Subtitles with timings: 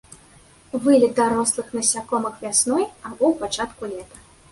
[0.85, 4.17] Вылет дарослых насякомых вясной або ў пачатку лета.